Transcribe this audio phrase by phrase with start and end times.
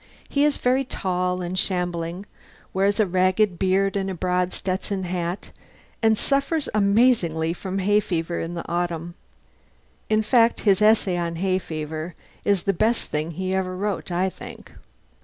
[0.27, 2.25] He is very tall and shambling,
[2.73, 5.51] wears a ragged beard and a broad Stetson hat,
[6.01, 9.13] and suffers amazingly from hay fever in the autumn.
[10.09, 14.27] (In fact, his essay on "Hay Fever" is the best thing he ever wrote, I
[14.27, 14.71] think.)